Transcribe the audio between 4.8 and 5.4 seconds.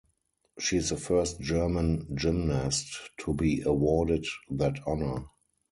honor.